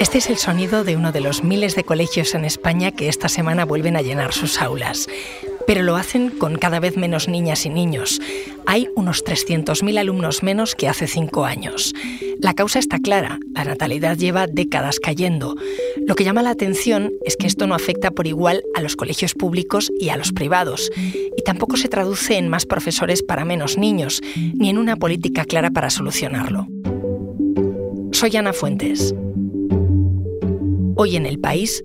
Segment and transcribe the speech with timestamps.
[0.00, 3.28] Este es el sonido de uno de los miles de colegios en España que esta
[3.28, 5.06] semana vuelven a llenar sus aulas.
[5.66, 8.18] Pero lo hacen con cada vez menos niñas y niños.
[8.66, 11.94] Hay unos 300.000 alumnos menos que hace cinco años.
[12.40, 15.54] La causa está clara, la natalidad lleva décadas cayendo.
[16.06, 19.34] Lo que llama la atención es que esto no afecta por igual a los colegios
[19.34, 24.22] públicos y a los privados, y tampoco se traduce en más profesores para menos niños,
[24.54, 26.66] ni en una política clara para solucionarlo.
[28.20, 29.14] Soy Ana Fuentes.
[30.94, 31.80] Hoy en el país,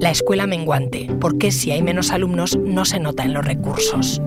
[0.00, 4.20] la escuela menguante, porque si hay menos alumnos no se nota en los recursos.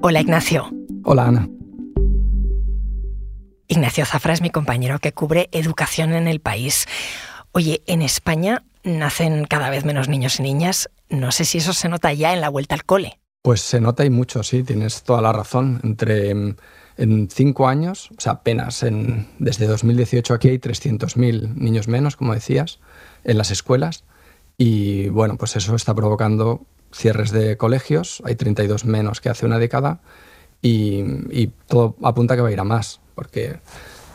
[0.00, 0.70] Hola Ignacio.
[1.04, 1.50] Hola Ana.
[3.68, 6.86] Ignacio Zafra es mi compañero que cubre educación en el país.
[7.52, 10.88] Oye, en España nacen cada vez menos niños y niñas.
[11.08, 13.18] No sé si eso se nota ya en la vuelta al cole.
[13.42, 15.80] Pues se nota y mucho, sí, tienes toda la razón.
[15.82, 16.30] Entre
[17.00, 22.34] en cinco años, o sea, apenas en, desde 2018 aquí hay 300.000 niños menos, como
[22.34, 22.78] decías,
[23.24, 24.04] en las escuelas.
[24.58, 29.58] Y bueno, pues eso está provocando cierres de colegios, hay 32 menos que hace una
[29.58, 30.00] década
[30.60, 33.60] y, todo apunta que va a ir a más, porque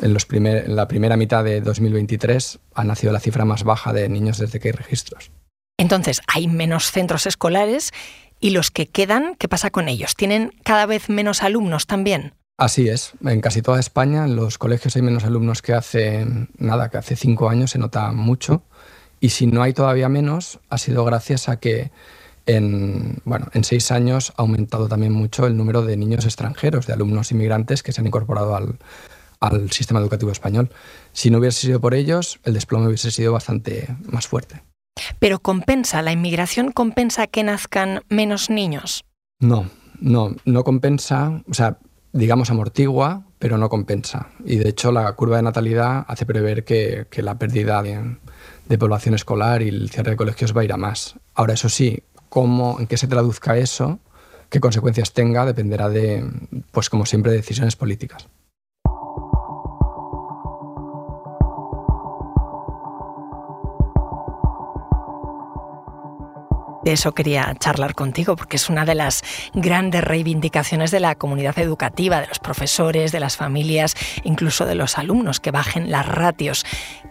[0.02, 3.94] en, los primer, en la primera mitad de 2023 ha nacido la cifra más baja
[3.94, 5.32] de niños desde que hay registros.
[5.78, 7.92] Entonces, hay menos centros escolares
[8.40, 10.16] y los que quedan, ¿qué pasa con ellos?
[10.16, 12.34] ¿Tienen cada vez menos alumnos también?
[12.58, 13.14] Así es.
[13.26, 16.26] En casi toda España, en los colegios hay menos alumnos que hace
[16.58, 18.64] nada, que hace cinco años se nota mucho.
[19.20, 21.92] Y si no hay todavía menos, ha sido gracias a que
[22.46, 26.94] en, bueno, en seis años ha aumentado también mucho el número de niños extranjeros, de
[26.94, 28.78] alumnos inmigrantes que se han incorporado al,
[29.48, 30.70] al sistema educativo español.
[31.14, 34.62] Si no hubiese sido por ellos, el desplome hubiese sido bastante más fuerte.
[35.20, 39.04] ¿Pero compensa, la inmigración compensa que nazcan menos niños?
[39.40, 41.78] No, no, no compensa, o sea,
[42.14, 44.30] digamos amortigua, pero no compensa.
[44.46, 48.18] Y de hecho la curva de natalidad hace prever que, que la pérdida de,
[48.68, 51.16] de población escolar y el cierre de colegios va a ir a más.
[51.34, 54.00] Ahora, eso sí, cómo, en qué se traduzca eso,
[54.50, 56.26] qué consecuencias tenga, dependerá de,
[56.72, 58.28] pues como siempre, de decisiones políticas.
[66.86, 69.24] De eso quería charlar contigo, porque es una de las
[69.56, 75.00] grandes reivindicaciones de la comunidad educativa, de los profesores, de las familias, incluso de los
[75.00, 76.64] alumnos, que bajen las ratios,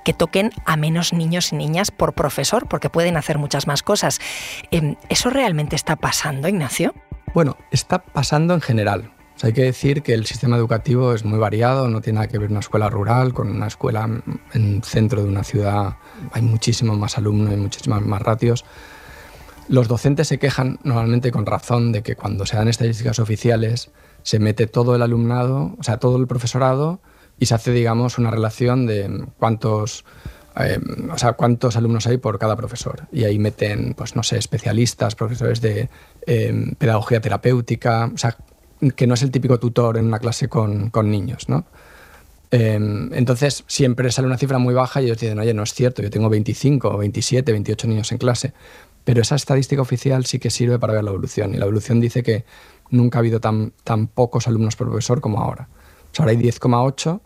[0.05, 4.21] que toquen a menos niños y niñas por profesor, porque pueden hacer muchas más cosas.
[4.71, 6.95] Em, ¿Eso realmente está pasando, Ignacio?
[7.35, 9.11] Bueno, está pasando en general.
[9.43, 12.49] hay que decir que el sistema educativo es muy variado, no tiene nada que ver
[12.49, 15.97] una escuela rural con una escuela en el centro de una ciudad.
[16.31, 18.65] Hay muchísimos más alumnos y muchísimas más ratios.
[19.69, 23.91] Los docentes se quejan normalmente con razón de que cuando se dan estadísticas oficiales
[24.23, 27.01] se mete todo el alumnado, o sea, todo el profesorado
[27.39, 30.05] y se hace, digamos, una relación de cuántos,
[30.57, 30.79] eh,
[31.13, 33.07] o sea, cuántos alumnos hay por cada profesor.
[33.13, 35.89] Y ahí meten, pues no sé, especialistas, profesores de
[36.27, 38.37] eh, pedagogía terapéutica, o sea,
[38.97, 41.65] que no es el típico tutor en una clase con, con niños, ¿no?
[42.51, 42.75] Eh,
[43.13, 46.11] entonces siempre sale una cifra muy baja y ellos dicen, oye, no es cierto, yo
[46.11, 48.53] tengo 25, 27, 28 niños en clase.
[49.05, 51.55] Pero esa estadística oficial sí que sirve para ver la evolución.
[51.55, 52.45] Y la evolución dice que
[52.91, 55.69] nunca ha habido tan, tan pocos alumnos por profesor como ahora.
[56.19, 57.21] Ahora hay 10,8,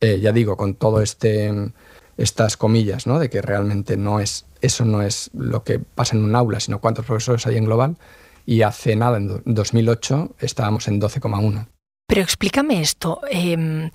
[0.00, 1.72] eh, ya digo, con todo este
[2.16, 3.18] estas comillas, ¿no?
[3.18, 6.80] De que realmente no es, eso no es lo que pasa en un aula, sino
[6.80, 7.96] cuántos profesores hay en global.
[8.44, 11.68] Y hace nada, en 2008, estábamos en 12,1.
[12.06, 13.20] Pero explícame esto.
[13.30, 13.90] Em,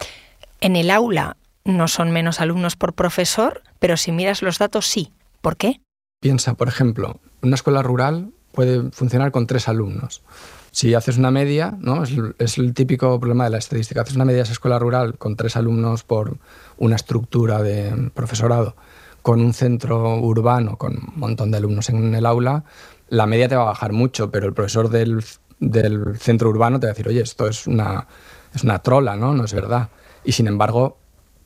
[0.61, 5.11] en el aula no son menos alumnos por profesor, pero si miras los datos sí.
[5.41, 5.81] ¿Por qué?
[6.19, 10.23] Piensa, por ejemplo, una escuela rural puede funcionar con tres alumnos.
[10.71, 12.03] Si haces una media, ¿no?
[12.03, 15.35] es, el típico problema de la estadística, haces una media de esa escuela rural con
[15.35, 16.37] tres alumnos por
[16.77, 18.75] una estructura de profesorado,
[19.21, 22.63] con un centro urbano con un montón de alumnos en el aula,
[23.09, 25.23] la media te va a bajar mucho, pero el profesor del,
[25.59, 28.07] del centro urbano te va a decir, oye, esto es una,
[28.55, 29.33] es una trola, ¿no?
[29.33, 29.89] No es verdad.
[30.23, 30.97] Y sin embargo,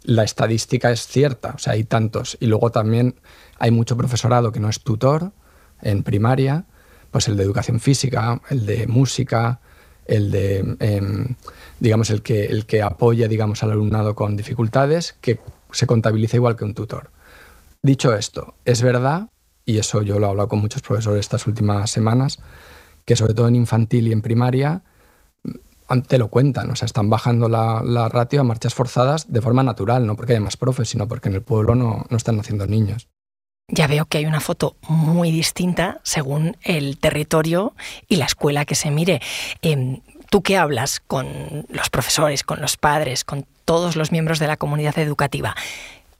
[0.03, 2.37] la estadística es cierta, o sea, hay tantos.
[2.39, 3.15] Y luego también
[3.59, 5.31] hay mucho profesorado que no es tutor
[5.81, 6.65] en primaria,
[7.11, 9.59] pues el de educación física, el de música,
[10.05, 11.35] el de, em,
[11.79, 15.39] digamos, el que, el que apoya, digamos, al alumnado con dificultades, que
[15.71, 17.11] se contabiliza igual que un tutor.
[17.81, 19.29] Dicho esto, es verdad,
[19.65, 22.39] y eso yo lo he hablado con muchos profesores estas últimas semanas,
[23.05, 24.83] que sobre todo en infantil y en primaria,
[26.07, 29.63] te lo cuentan, o sea, están bajando la, la, ratio a marchas forzadas de forma
[29.63, 32.67] natural, no porque haya más profes, sino porque en el pueblo no, no están naciendo
[32.67, 33.07] niños.
[33.67, 37.73] Ya veo que hay una foto muy distinta según el territorio
[38.07, 39.21] y la escuela que se mire.
[39.61, 40.01] Em,
[40.31, 44.55] Tú qué hablas con los profesores, con los padres, con todos los miembros de la
[44.55, 45.57] comunidad educativa,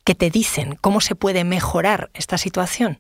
[0.04, 0.78] ¿qué te dicen?
[0.82, 3.00] ¿Cómo se puede mejorar esta situación?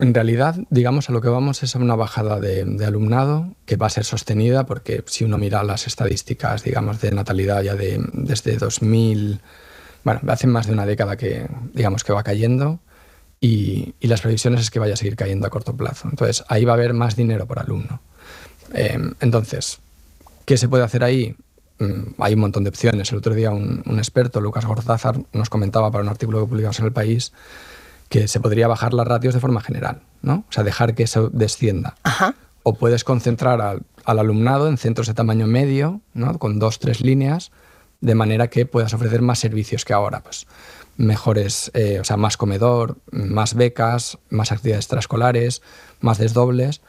[0.00, 3.86] En realidad, digamos, a lo que vamos es a una bajada de, alumnado que va
[3.86, 8.56] a ser sostenida porque si uno mira las estadísticas, digamos, de natalidad ya de, desde
[8.56, 9.40] 2000,
[10.02, 12.80] bueno, hace más de una década que, digamos, que va cayendo
[13.40, 16.08] y, las previsiones es que vaya a seguir cayendo a corto plazo.
[16.10, 18.00] Entonces, ahí va a haber más dinero por alumno.
[18.72, 19.78] Eh, entonces,
[20.44, 21.34] ¿Qué se puede hacer ahí?
[21.78, 23.10] Mm, hay un montón de opciones.
[23.12, 26.84] El otro día un, experto, Lucas Gorzázar, nos comentaba para un artículo que publicamos en
[26.86, 27.32] El País
[28.08, 30.44] que se podría bajar las ratios de forma general, ¿no?
[30.48, 31.94] O sea, dejar que eso descienda.
[32.62, 36.38] O puedes concentrar al, alumnado en centros de tamaño medio, ¿no?
[36.38, 37.50] Con dos, tres líneas,
[38.00, 40.46] de manera que puedas ofrecer más servicios que ahora, pues
[40.96, 45.62] mejores, eh, o sea, más comedor, más becas, más actividades extraescolares,
[46.00, 46.82] más desdobles.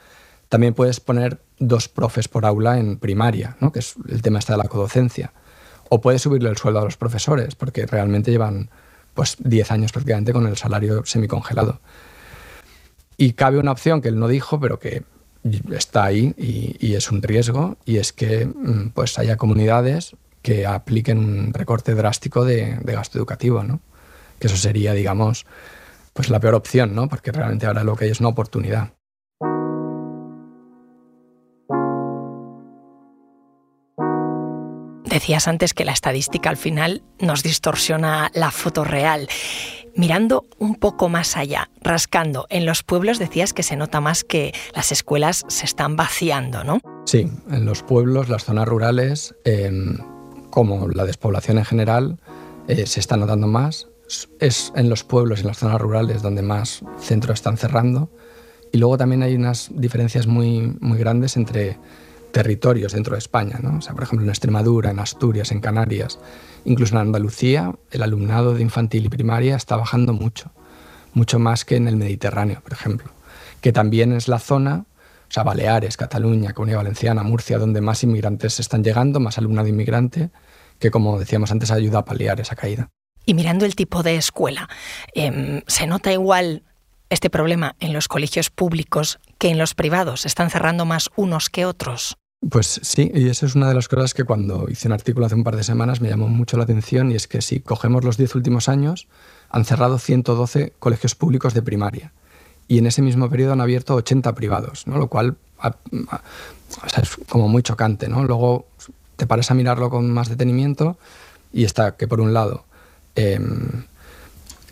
[0.48, 3.72] También puedes poner dos profes por aula en primaria, ¿no?
[3.72, 5.32] que es el tema está de la codocencia.
[5.88, 8.70] O puedes subirle el sueldo a los profesores, porque realmente llevan
[9.16, 11.80] pues 10 años prácticamente con el salario semicongelado.
[13.16, 15.02] Y cabe una opción que él no dijo, pero que
[15.72, 21.18] está ahí y, es un riesgo, y es que mm, pues haya comunidades que apliquen
[21.18, 23.80] un recorte drástico de, de, gasto educativo, ¿no?
[24.38, 25.46] Que eso sería, digamos,
[26.12, 27.08] pues la peor opción, ¿no?
[27.08, 28.92] Porque realmente ahora lo que hay es una oportunidad.
[35.16, 39.28] Decías antes que la estadística al final nos distorsiona la foto real.
[39.94, 44.52] Mirando un poco más allá, rascando, en los pueblos decías que se nota más que
[44.74, 46.80] las escuelas se están vaciando, ¿no?
[47.06, 49.96] Sí, en los pueblos, las zonas rurales, em,
[50.50, 52.18] como la despoblación en general,
[52.68, 53.88] eh, se está notando más.
[54.38, 58.10] Es en los pueblos y en las zonas rurales donde más centros están cerrando.
[58.70, 61.78] Y luego también hay unas diferencias muy, muy grandes entre
[62.36, 63.78] territorios dentro de España, ¿no?
[63.78, 66.18] o sea, por ejemplo en Extremadura, en Asturias, en Canarias,
[66.66, 70.50] incluso en Andalucía, el alumnado de infantil y primaria está bajando mucho,
[71.14, 73.10] mucho más que en el Mediterráneo, por ejemplo,
[73.62, 78.60] que también es la zona, o sea, Baleares, Cataluña, Comunidad Valenciana, Murcia, donde más inmigrantes
[78.60, 80.28] están llegando, más alumnado inmigrante,
[80.78, 82.90] que como decíamos antes ayuda a paliar esa caída.
[83.24, 84.68] Y mirando el tipo de escuela,
[85.14, 86.64] em, ¿se nota igual
[87.08, 90.26] este problema en los colegios públicos que en los privados?
[90.26, 92.18] ¿Están cerrando más unos que otros?
[92.50, 95.34] Pues sí, y esa es una de las cosas que cuando hice un artículo hace
[95.34, 98.18] un par de semanas me llamó mucho la atención y es que si cogemos los
[98.18, 99.08] 10 últimos años,
[99.48, 102.12] han cerrado 112 colegios públicos de primaria
[102.68, 104.98] y en ese mismo periodo han abierto 80 privados, ¿no?
[104.98, 105.36] lo cual
[107.00, 108.08] es como muy chocante.
[108.08, 108.24] ¿no?
[108.24, 108.66] Luego
[109.16, 110.98] te paras a mirarlo con más detenimiento
[111.52, 112.64] y está que por un lado
[113.14, 113.84] em,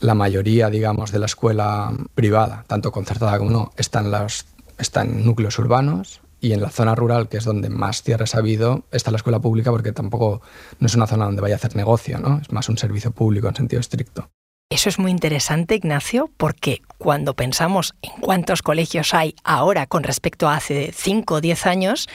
[0.01, 4.47] la mayoría, digamos, de la escuela privada, tanto concertada como no, están, las,
[5.07, 9.11] núcleos urbanos, y en la zona rural, que es donde más tierras ha habido, está
[9.11, 10.43] la escuela pública porque tampoco
[10.79, 12.39] no es una zona donde vaya a hacer negocio, ¿no?
[12.43, 14.29] Es más un servicio público en sentido estricto.
[14.69, 20.47] Eso es muy interesante, Ignacio, porque cuando pensamos en cuántos colegios hay ahora con respecto
[20.47, 22.09] a hace 5 o 10 años,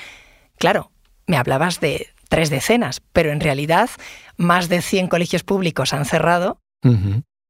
[0.57, 0.91] claro,
[1.25, 3.89] me hablabas de tres decenas, pero en realidad
[4.37, 6.59] más de 100 colegios públicos han cerrado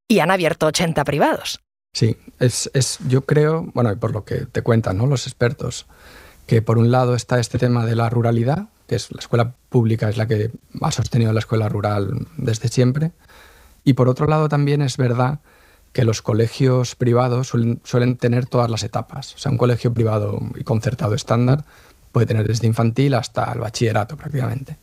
[0.08, 1.60] y han abierto 80 privados.
[1.94, 5.08] Sí, es, es, yo creo, bueno, y por lo que te cuentan ¿no?
[5.08, 5.88] los expertos,
[6.50, 10.10] que por un lado está este tema de la ruralidad, que es la escuela pública
[10.10, 10.50] es la que
[10.82, 13.12] ha sostenido la escuela rural desde siempre,
[13.84, 15.42] y por otro lado también es verdad
[15.94, 17.50] que los colegios privados
[17.84, 19.36] suelen, tener todas las etapas.
[19.36, 21.66] O sea, un colegio privado y concertado estándar
[22.12, 24.80] puede tener desde infantil hasta el bachillerato prácticamente.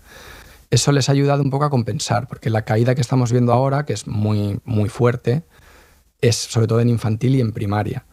[0.71, 3.85] Eso les ha ayudado un poco a compensar, porque la caída que estamos viendo ahora,
[3.85, 5.43] que es muy, muy fuerte,
[6.21, 8.05] es sobre todo en infantil y en primaria.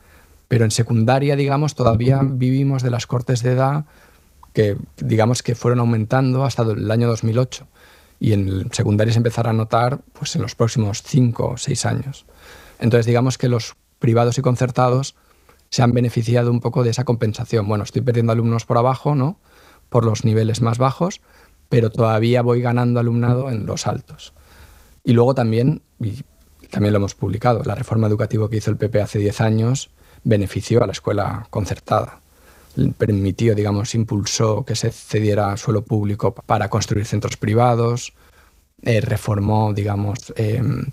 [0.54, 3.86] Pero en secundaria, digamos, todavía vivimos de las cortes de edad
[4.54, 7.68] que, digamos, que fueron aumentando hasta el año 2008.
[8.20, 12.28] Y en secundaria se empezará a notar pues, en los próximos cinco o seis años.
[12.78, 15.16] Entonces, digamos que los privados y concertados
[15.72, 17.68] se han beneficiado un poco de esa compensación.
[17.68, 19.40] Bueno, estoy perdiendo alumnos por abajo, ¿no?
[19.90, 21.22] Por los niveles más bajos,
[21.68, 24.36] pero todavía voy ganando alumnado en los altos.
[25.04, 26.24] Y luego también, y
[26.70, 29.90] también lo hemos publicado, la reforma educativa que hizo el PP hace 10 años
[30.24, 32.20] benefició a la escuela concertada.
[32.98, 38.14] Permitió, digamos, impulsó que se cediera suelo público para construir centros privados,
[38.82, 40.86] eh, reformó, digamos, em,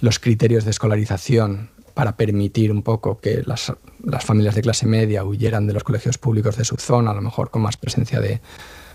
[0.00, 5.24] los criterios de escolarización para permitir un poco que las, las, familias de clase media
[5.24, 8.40] huyeran de los colegios públicos de su zona, a lo mejor con más presencia de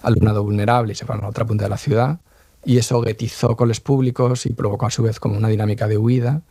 [0.02, 2.20] alumnado vulnerable y se fueran a otra punta de la ciudad.
[2.66, 6.42] Y eso guetizó coles públicos y provocó a su vez como una dinámica de huida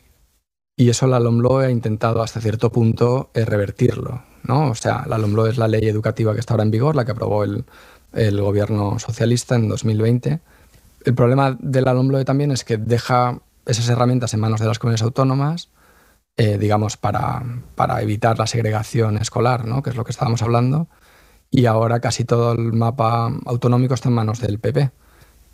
[0.79, 4.23] Y eso la LOMLOE ha intentado hasta cierto punto eh, revertirlo.
[4.45, 4.71] ¿no?
[4.71, 7.11] O sea, la LOMLOE es la ley educativa que está ahora en vigor, la que
[7.11, 7.65] aprobó el,
[8.13, 10.39] el gobierno socialista en 2020.
[11.05, 14.79] El problema de la LOMLOE también es que deja esas herramientas en manos de las
[14.79, 15.71] comunidades autónomas,
[16.37, 17.43] eh, digamos, para,
[17.75, 19.83] para, evitar la segregación escolar, ¿no?
[19.83, 20.87] que es lo que estábamos hablando,
[21.51, 24.93] y ahora casi todo el mapa autonómico está en manos del PP,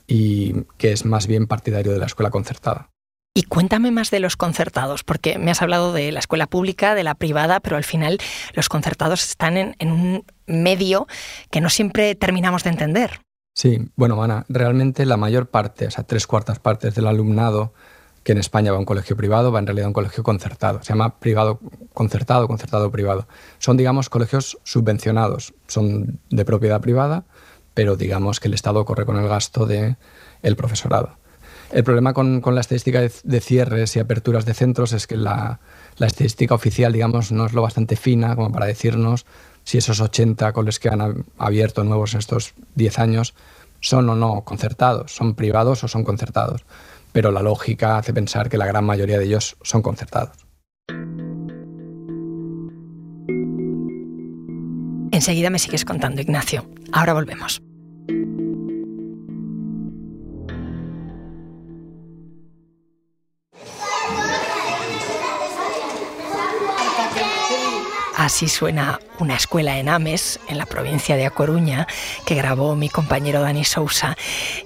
[0.07, 2.91] y que es más bien partidario de la escuela concertada.
[3.37, 7.03] Y cuéntame más de los concertados, porque me has hablado de la escuela pública, de
[7.03, 8.19] la privada, pero al final
[8.53, 11.09] los concertados están en, un medio
[11.51, 13.23] que no siempre terminamos de entender.
[13.53, 17.75] Sí, bueno, Ana, realmente la mayor parte, o sea, tres cuartas partes del alumnado
[18.23, 20.81] que en España va a un colegio privado, va en realidad a un colegio concertado.
[20.85, 21.59] Se llama privado
[21.93, 23.27] concertado, concertado privado.
[23.59, 27.25] Son, digamos, colegios subvencionados, son de propiedad privada,
[27.75, 29.97] pero digamos que el Estado corre con el gasto del
[30.43, 31.19] el profesorado.
[31.73, 35.61] El problema con, la estadística de, cierres y aperturas de centros es que la,
[35.99, 39.27] estadística oficial, digamos, no es lo bastante fina como para decirnos
[39.65, 43.35] si esos 80 coles que han abierto nuevos en estos 10 años
[43.81, 46.65] son o no concertados, son privados o son concertados.
[47.13, 50.47] Pero la lógica hace pensar que la gran mayoría de ellos son concertados.
[55.13, 56.69] Enseguida me sigues contando, Ignacio.
[56.93, 57.63] Ahora volvemos.
[68.25, 71.87] Así suena una escuela en Ames, en la provincia de A Coruña,
[72.25, 74.17] que grabó mi compañero Dani Sousa.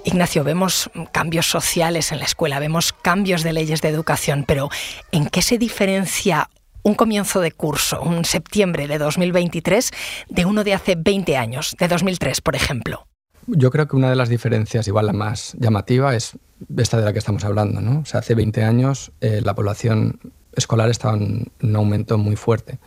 [0.05, 4.69] Ignacio, vemos cambios sociales en la escuela, vemos cambios de leyes de educación, pero
[5.11, 6.51] ¿en qué se diferencia
[6.85, 9.91] un comienzo de curso, un septiembre de 2023,
[10.29, 13.09] de uno de hace 20 años, de 2003, por ejemplo?
[13.49, 16.39] Yo creo que una de las diferencias, igual la más llamativa, es
[16.77, 17.81] esta de la que estamos hablando.
[17.81, 18.03] ¿no?
[18.03, 20.21] O sea, hace 20 años eh, la población
[20.55, 22.79] escolar estaba en un aumento muy fuerte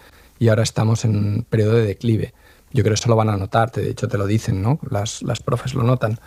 [0.41, 2.33] y ahora estamos en un periodo de declive.
[2.71, 4.79] Yo creo que eso lo van a notar, de hecho te lo dicen, ¿no?
[4.89, 6.19] Las, las profes lo notan.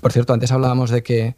[0.00, 1.36] Por cierto, antes hablábamos de que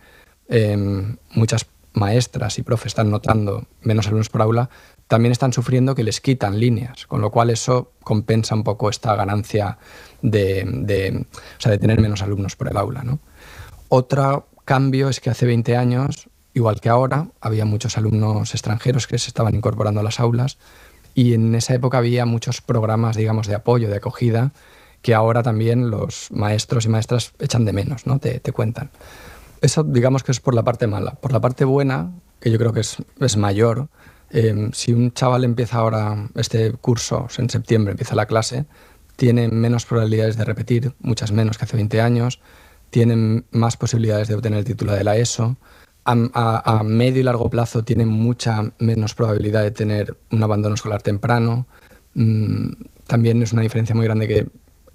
[0.48, 4.70] em, muchas maestras y profes están notando menos alumnos por aula,
[5.08, 9.16] también están sufriendo que les quitan líneas, con lo cual eso compensa un poco esta
[9.16, 9.78] ganancia
[10.22, 11.26] de, de,
[11.58, 13.02] o sea, de tener menos alumnos por el aula.
[13.02, 13.18] ¿no?
[13.88, 19.18] Otro cambio es que hace 20 años, igual que ahora, había muchos alumnos extranjeros que
[19.18, 20.58] se estaban incorporando a las aulas
[21.14, 24.52] y en esa época había muchos programas, digamos, de apoyo, de acogida,
[25.02, 28.18] que ahora también los maestros y maestras echan de menos, ¿no?
[28.18, 28.90] Te, cuentan.
[29.60, 31.12] Eso, digamos que es por la parte mala.
[31.12, 33.88] Por la parte buena, que yo creo que es, es mayor,
[34.30, 38.64] eh, si un chaval empieza ahora este curso, en septiembre empieza la clase,
[39.16, 42.40] tiene menos probabilidades de repetir, muchas menos que hace 20 años,
[42.90, 45.56] tiene más posibilidades de obtener el título de la ESO,
[46.04, 51.66] a, medio y largo plazo tiene mucha menos probabilidad de tener un abandono escolar temprano.
[52.14, 52.72] Mm,
[53.06, 54.46] también es una diferencia muy grande que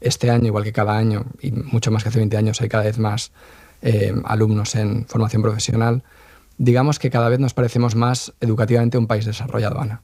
[0.02, 2.84] este año, igual que cada año, y mucho más que hace 20 años, hay cada
[2.84, 3.32] vez más
[3.82, 6.04] eh, alumnos en formación profesional.
[6.58, 10.04] Digamos que cada vez nos parecemos más educativamente un país desarrollado, Ana.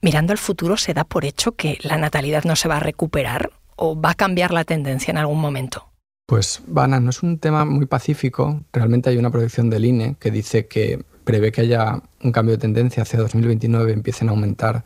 [0.00, 3.50] Mirando al futuro, ¿se da por hecho que la natalidad no se va a recuperar
[3.74, 5.87] o va a cambiar la tendencia en algún momento?
[6.28, 8.60] Pues, Vana, no es un tema muy pacífico.
[8.74, 12.60] Realmente hay una proyección del INE que dice que prevé que haya un cambio de
[12.60, 14.84] tendencia hacia 2029, empiecen a aumentar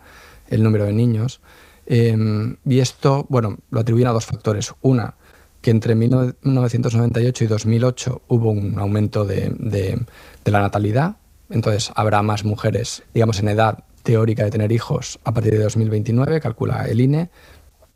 [0.50, 1.40] el número de niños.
[1.84, 4.72] Em, y esto, bueno, lo atribuyen a dos factores.
[4.82, 5.16] Una,
[5.60, 9.98] que entre 1998 y 2008 hubo un aumento de, de,
[10.44, 11.16] la natalidad,
[11.50, 16.40] entonces habrá más mujeres, digamos, en edad teórica de tener hijos a partir de 2029,
[16.40, 17.30] calcula el INE,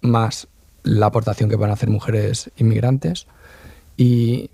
[0.01, 0.49] más
[0.83, 3.29] la aportación que van a hacer mujeres inmigrantes.
[3.97, 4.51] Y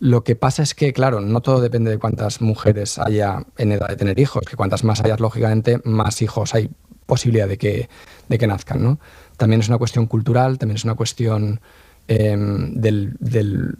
[0.00, 3.88] lo que pasa es que, claro, no todo depende de cuántas mujeres haya en edad
[3.88, 6.70] de tener hijos, que cuantas más hayas, lógicamente, más hijos hay
[7.06, 7.88] posibilidad de que,
[8.28, 8.82] de que nazcan.
[8.82, 9.00] ¿no?
[9.36, 11.60] También es una cuestión cultural, también es una cuestión
[12.06, 13.16] em, del,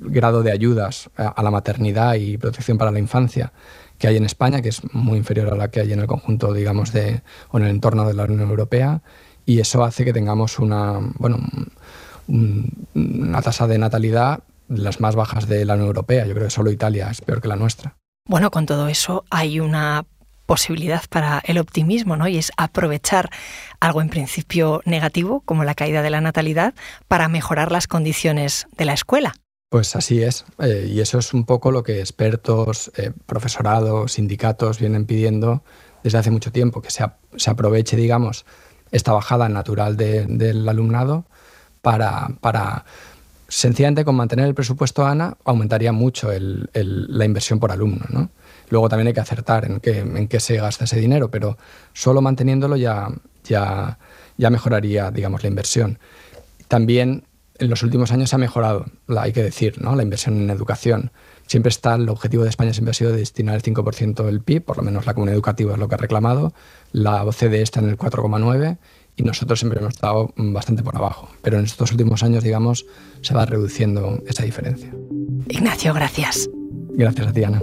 [0.00, 3.52] grado de ayudas a, la maternidad y protección para la infancia
[3.98, 6.52] que hay en España, que es muy inferior a la que hay en el conjunto,
[6.52, 9.02] digamos, de, o en el entorno de la Unión Europea.
[9.44, 11.38] Y eso hace que tengamos una, bueno,
[12.28, 16.26] una tasa de natalidad las más bajas de la Unión Europea.
[16.26, 17.96] Yo creo que solo Italia es peor que la nuestra.
[18.26, 20.04] Bueno, con todo eso hay una
[20.46, 22.26] posibilidad para el optimismo, ¿no?
[22.26, 23.28] Y es aprovechar
[23.80, 26.74] algo en principio negativo, como la caída de la natalidad,
[27.06, 29.34] para mejorar las condiciones de la escuela.
[29.70, 34.78] Pues así es, eh, y eso es un poco lo que expertos, eh, profesorados, sindicatos
[34.78, 35.62] vienen pidiendo
[36.02, 37.04] desde hace mucho tiempo, que se,
[37.36, 38.46] se aproveche, digamos,
[38.90, 41.26] esta bajada natural del alumnado
[41.82, 42.86] para, para
[43.48, 48.04] sencillamente con mantener el presupuesto ANA aumentaría mucho la inversión por alumno.
[48.10, 48.30] ¿no?
[48.68, 51.56] Luego también hay que acertar en qué, en qué se gasta ese dinero, pero
[51.94, 53.08] solo manteniéndolo ya,
[53.44, 53.98] ya,
[54.36, 55.98] ya mejoraría, digamos, la inversión.
[56.68, 57.24] También
[57.58, 58.86] en los últimos años se ha mejorado,
[59.16, 59.96] hay que decir, ¿no?
[59.96, 61.10] la inversión en educación.
[61.46, 64.76] Siempre está, el objetivo de España siempre ha sido destinar el 5% del PIB, por
[64.76, 66.52] lo menos la comunidad educativa es lo que ha reclamado,
[66.92, 68.76] la OCDE está en el 4,9%
[69.18, 71.28] y nosotros siempre hemos estado bastante por abajo.
[71.42, 72.86] Pero en estos últimos años, digamos,
[73.20, 74.94] se va reduciendo esa diferencia.
[75.48, 76.48] Ignacio, gracias.
[76.90, 77.60] Gracias a ti, Ana.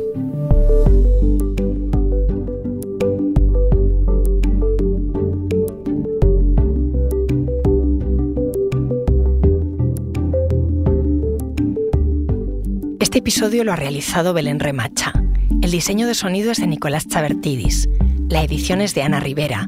[13.00, 15.14] Este episodio lo ha realizado Belén Remacha.
[15.62, 17.88] El diseño de sonido es de Nicolás Chabertidis,
[18.30, 19.68] la edición es de Ana Rivera